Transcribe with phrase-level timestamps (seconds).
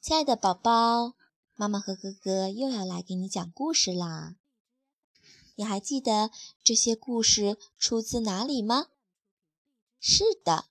[0.00, 1.16] 亲爱的宝宝，
[1.56, 4.36] 妈妈和哥哥又要来给你讲故事啦。
[5.56, 6.30] 你还记得
[6.62, 8.86] 这些故事出自哪里吗？
[9.98, 10.66] 是的，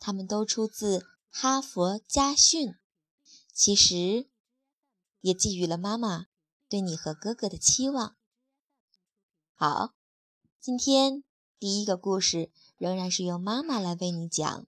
[0.00, 0.98] 它们都出自
[1.30, 2.70] 《哈佛家训》。
[3.52, 4.28] 其实，
[5.20, 6.26] 也寄予了妈妈
[6.68, 8.16] 对你和哥哥的期望。
[9.54, 9.94] 好，
[10.60, 11.22] 今天
[11.60, 14.66] 第一个故事仍然是由妈妈来为你讲，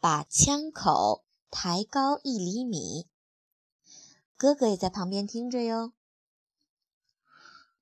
[0.00, 1.24] 把枪口。
[1.54, 3.06] 抬高一厘米，
[4.38, 5.92] 哥哥也在旁边听着哟。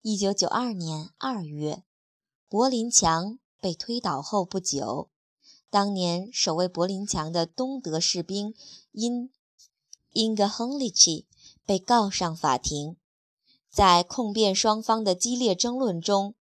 [0.03, 1.85] 一九九二年二月，
[2.49, 5.09] 柏林墙被推倒后不久，
[5.71, 8.55] 当年守卫柏林墙的东德士兵
[8.91, 9.31] 因
[10.11, 11.29] 因格亨利奇
[11.65, 12.97] 被告上法庭。
[13.71, 16.35] 在控辩双方的激烈争论中，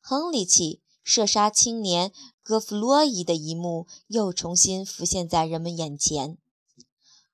[0.00, 2.12] 亨利奇射杀青年
[2.42, 6.38] 戈弗洛伊的一幕又重新浮现在人们眼前。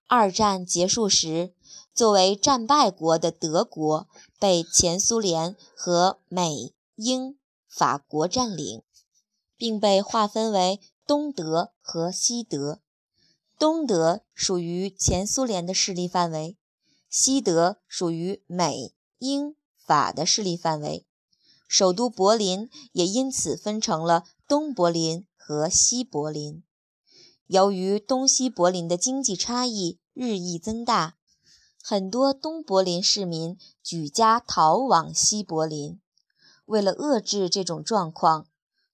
[0.08, 1.52] 二战结束时，
[1.94, 4.08] 作为战败国的德国
[4.40, 7.36] 被前苏联和美、英、
[7.68, 8.82] 法国占领，
[9.58, 12.80] 并被划分为东德和西德。
[13.58, 16.56] 东德属于前苏联的势力范围，
[17.10, 21.04] 西德属于美、英、法的势力范围。
[21.66, 26.62] 首都柏林也因此分成了东柏林和西柏林。
[27.48, 31.16] 由于东西柏林的经济差异日益增大，
[31.82, 35.98] 很多东柏林市民举家逃往西柏林。
[36.66, 38.46] 为了遏制这种状况，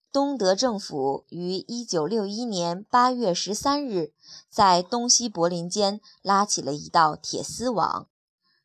[0.09, 4.13] 东德政府于1961年8月13日
[4.49, 8.07] 在东西柏林间拉起了一道铁丝网，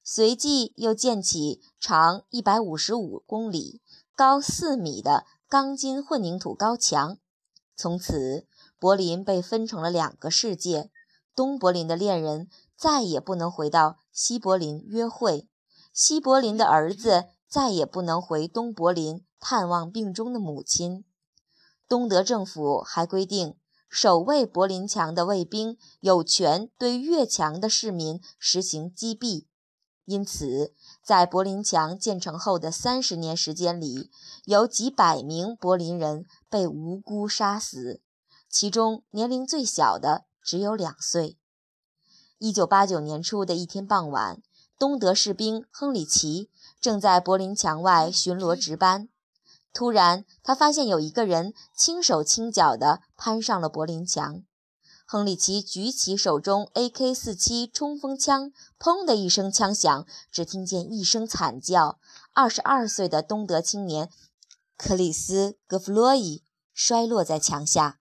[0.05, 3.81] 随即又建起长155公里、
[4.15, 7.19] 高4米的钢筋混凝土高墙。
[7.75, 8.47] 从此，
[8.81, 10.91] 柏林被分成了两个世界，
[11.37, 15.47] 东柏林的恋人再也不能回到西柏林约会，
[15.93, 21.05] 西柏林的儿子再也不能回东柏林探望病中的母亲。
[21.87, 23.55] 东德政府还规定，
[23.91, 29.45] 守卫柏林墙的卫兵有权对越墙的市民实行击毙。
[30.07, 30.75] 因此，
[31.05, 34.11] 在柏林墙建成后的三十年时间里，
[34.47, 38.01] 有几百名柏林人被无辜杀死。
[38.51, 41.39] 其中年龄最小的只有两岁。
[42.39, 44.43] 一九八九年初的一天傍晚，
[44.77, 46.51] 东德士兵亨里奇
[46.81, 49.09] 正在柏林墙外巡逻值班，
[49.73, 54.43] 突然他发现有一个人轻手轻脚地攀上了柏林墙。
[55.07, 62.01] 亨里奇举起手中 AK-47 冲锋枪，砰的一声枪响，只听见一声惨叫，
[62.33, 64.11] 二十二岁的东德青年
[64.77, 66.43] 克里斯·格弗洛伊
[66.75, 68.00] 摔落在墙下。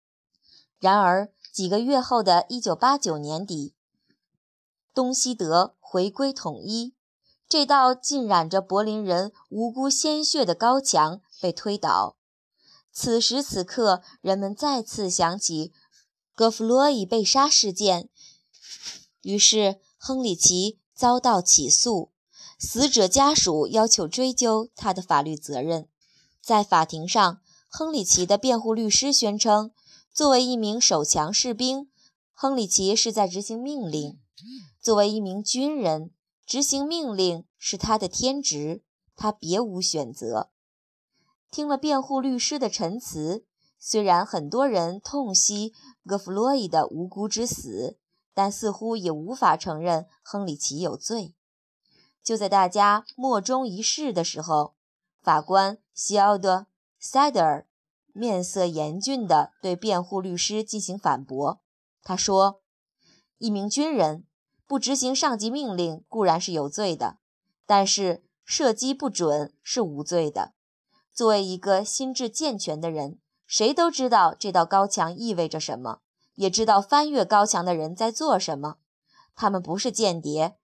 [0.84, 3.74] 然而，几个月后的一九八九年底，
[4.94, 6.94] 东西德回归统一，
[7.48, 12.18] 这道浸染着柏林人无辜鲜血的高墙被推倒。
[12.92, 15.72] 此时此刻，人们再次想起
[16.36, 18.10] 戈弗洛伊被杀事件，
[19.22, 22.12] 于是亨里奇遭到起诉，
[22.60, 25.88] 死者家属要求追究他的法律责任。
[26.42, 27.40] 在法庭上，
[27.70, 29.72] 亨里奇的辩护律师宣称。
[30.14, 31.90] 作为一名守墙士兵，
[32.34, 34.20] 亨里奇是在执行命令；
[34.80, 36.12] 作为一名军人，
[36.46, 38.84] 执行命令是他的天职，
[39.16, 40.52] 他别无选择。
[41.50, 43.48] 听了辩护律师的陈词，
[43.80, 45.74] 虽然很多人痛惜
[46.06, 47.98] 戈弗洛伊的无辜之死，
[48.36, 51.34] 但似乎也无法承认亨里奇有罪。
[52.24, 54.76] 就在大家莫衷一是的时候，
[55.24, 56.58] 法官西奥德·
[57.00, 57.68] 塞德尔。
[58.14, 61.60] 面色严峻地对辩护律师进行反驳。
[62.04, 62.62] 他说
[63.40, 64.26] ：“一名军人
[64.68, 67.18] 不执行上级命令固然是有罪的，
[67.66, 70.54] 但是射击不准是无罪的。
[71.14, 76.00] 作为一个心智健全的人，谁都知道这道高墙意味着什么，
[76.36, 78.76] 也知道翻越高墙的人在做什么。
[79.36, 80.58] 他们不是间谍，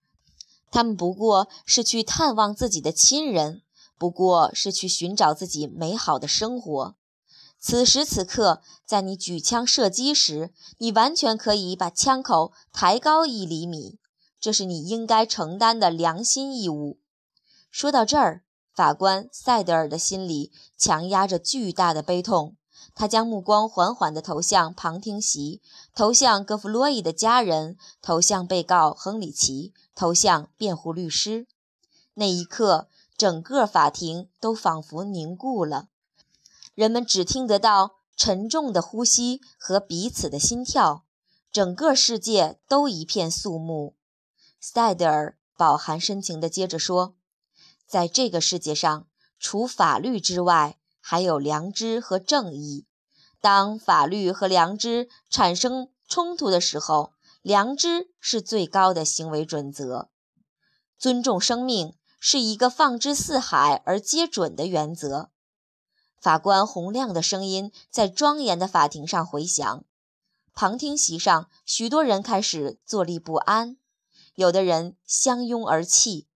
[0.70, 3.64] 他们不过是去探望自己的亲人，
[3.98, 6.96] 不过是去寻找自己美好的生活。”
[7.62, 14.00] 此时此刻，在你举枪射击时，你完全可以把枪口抬高一厘米，
[14.40, 17.00] 这是你应该承担的良心义务。
[17.70, 22.56] 说到这儿，法官塞德尔的心里强压着巨大的悲痛，
[22.96, 25.62] 他将目光缓缓地投向旁听席，
[25.94, 31.46] 投向戈弗洛伊的家人，投向被告亨里奇，投向辩护律师。
[32.14, 35.90] 那一刻，整个法庭都仿佛凝固了。
[36.80, 41.04] 人们只听得到沉重的呼吸和彼此的心跳，
[41.52, 43.98] 整个世界都一片肃穆。
[44.62, 47.18] 斯泰德尔饱含深情地接着说
[47.86, 52.88] ：“在这个世界上，除法律之外，还有良知和正义。
[53.42, 57.12] 当法律和良知产生冲突的时候，
[57.42, 60.10] 良知是最高的行为准则。
[60.98, 65.32] 尊重生命是一个放之四海而皆准的原则。”
[66.22, 69.86] 法官洪亮的声音在庄严的法庭上回响，
[70.54, 73.78] 旁听席上许多人开始坐立不安，
[74.36, 76.28] 有的人相拥而泣。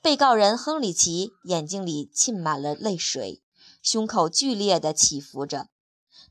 [0.00, 3.42] 被告人亨里奇眼睛里浸满了泪水，
[3.82, 5.68] 胸口剧烈地起伏着。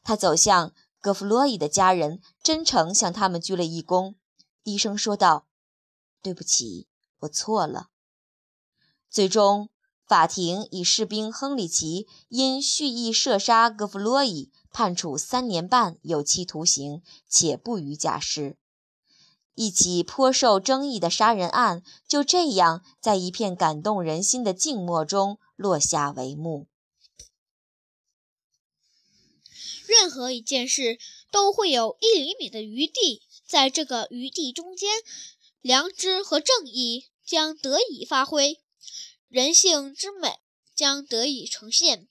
[0.03, 4.15] 他走向格弗洛伊的家人，真诚向他们鞠了一躬，
[4.63, 5.47] 低声说道
[6.21, 6.87] ：“对不起，
[7.19, 7.89] 我错了。”
[9.09, 9.69] 最终。
[10.05, 18.57] 法庭以士兵亨里奇因蓄意射杀格弗洛伊判处三年半有期徒刑，且不予假释。
[19.55, 26.67] 一起颇受争议的杀人案就这样在一片感动人心的静默中落下帷幕。
[29.85, 30.97] 任何一件事
[31.31, 34.89] 都会有一厘米的余地，在这个余地中间，
[35.61, 38.62] 良知和正义将得以发挥。
[39.33, 40.41] 人性之美
[40.75, 42.07] 将得以呈现。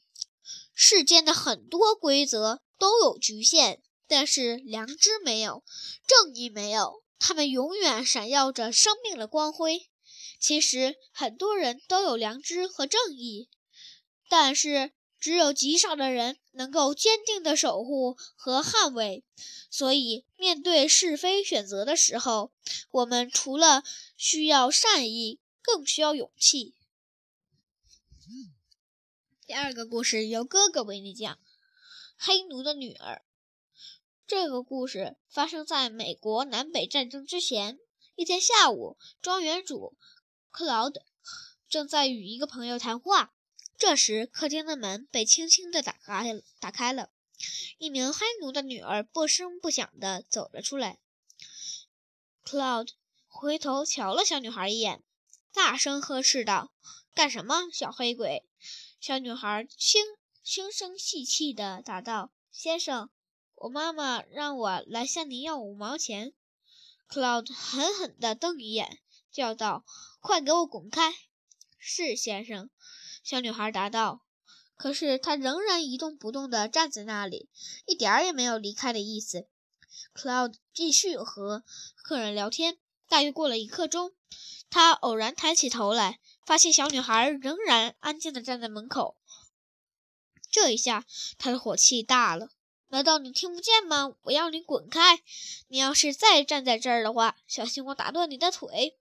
[0.75, 5.63] 世间的很多规则都有局限，但是良知没有，
[6.05, 9.89] 正义没有，它们永远闪耀着生命的光辉。
[10.41, 13.49] 其实很多人都有良知和正义，
[14.29, 14.91] 但是
[15.21, 19.23] 只有极少的人能够坚定地守护和捍卫。
[19.71, 22.51] 所以，面对是非选择的时候，
[22.91, 23.85] 我们除了
[24.17, 26.75] 需要善意，更需要勇气。
[29.45, 31.35] 第二个故事由哥哥为你讲，
[32.17, 33.25] 《黑奴的女儿》。
[34.25, 37.81] 这个故事发生在美国南北战争之前。
[38.15, 39.97] 一天下午，庄园主
[40.51, 41.03] 克劳德
[41.69, 43.35] 正在与一个朋友谈话，
[43.77, 46.41] 这时客厅的门被轻轻地打开。
[46.61, 47.11] 打开了，
[47.79, 51.01] 一名黑奴的女儿不声不响地走了出来。
[52.45, 52.93] 克劳德
[53.27, 55.03] 回头瞧了小女孩一眼，
[55.53, 56.73] 大声呵斥道。
[57.13, 58.47] 干什么，小黑鬼？
[59.03, 60.01] 小女孩轻
[60.45, 63.11] 轻声细气地答道：“先生，
[63.57, 66.35] 我妈妈让我来向您要五毛钱。”
[67.11, 69.01] Cloud 狠狠地瞪一眼，
[69.33, 69.85] 叫道
[70.23, 71.13] ：“快给我滚开
[71.81, 72.71] ！”“是，先生。”
[73.25, 74.23] 小女孩答道。
[74.77, 77.51] 可是她仍然一动不动地站在那里，
[77.87, 79.49] 一点儿也没有离开的意思。
[80.15, 81.65] Cloud 继续和
[81.97, 82.79] 客人聊天。
[83.09, 84.15] 大约过了一刻钟，
[84.71, 86.21] 他偶然抬起头来。
[86.45, 89.17] 发现小女孩仍然安静地站在门口，
[90.51, 91.05] 这一下
[91.39, 92.51] 他的火气大了。
[92.89, 94.15] 难道你听不见吗？
[94.23, 95.23] 我要你滚开！
[95.69, 98.99] 你要是再站在这儿的话，小心我打断你的腿。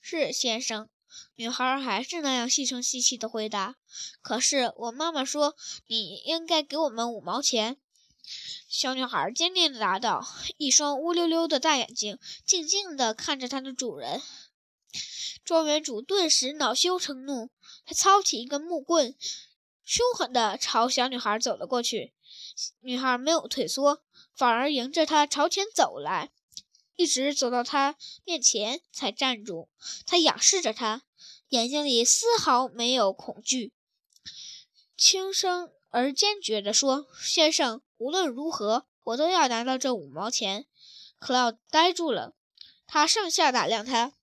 [0.00, 0.88] 是，先生。
[1.34, 3.76] 女孩还是那样细声细气地回答。
[4.22, 5.54] 可是我妈妈说
[5.86, 7.76] 你应该给我们五毛钱。
[8.68, 14.22] 小女孩坚定地答道，一双乌溜溜的大眼睛静静地看着她的主人。
[15.44, 17.50] 庄园主顿时恼羞成怒，
[17.84, 19.14] 他操起一根木棍，
[19.84, 22.12] 凶狠地朝小女孩走了过去。
[22.80, 24.02] 女孩没有退缩，
[24.34, 26.30] 反而迎着他朝前走来，
[26.96, 29.68] 一直走到他面前才站住。
[30.06, 31.02] 他仰视着他，
[31.50, 33.72] 眼睛里丝毫没有恐惧，
[34.96, 40.66] 轻声而坚决地说：“先生，无论如何，我都要拿到这五毛钱。”
[41.18, 42.34] 克劳呆住了，
[42.86, 44.15] 他上下打量他。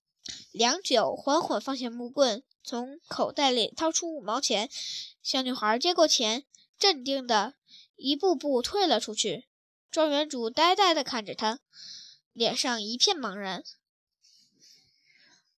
[0.54, 4.70] 良久，缓缓放下木棍，从口袋里掏出五毛钱。
[5.20, 6.44] 小女孩接过钱，
[6.78, 7.54] 镇定地
[7.96, 9.46] 一步步退了出去。
[9.90, 11.58] 庄园主呆呆地看着他，
[12.32, 13.64] 脸上一片茫然。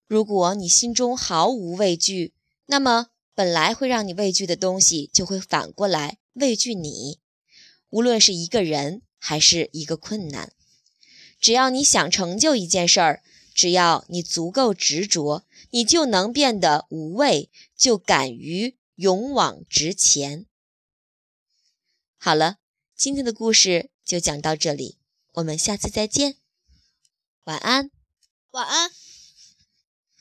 [0.07, 2.33] 如果你心中毫无畏惧，
[2.65, 7.21] 那么本来会让你畏惧的东西就会反过来畏惧你。
[7.91, 10.55] 无论是一个人还是一个困难，
[11.39, 13.23] 只要你想成就一件事儿。
[13.57, 20.45] 只要你足够执着，你就能变得无畏，就敢于勇往直前。
[22.19, 22.59] 好了，
[22.95, 24.99] 今天的故事就讲到这里，
[25.33, 26.37] 我们下次再见，
[27.45, 27.91] 晚安，
[28.51, 29.06] 晚安。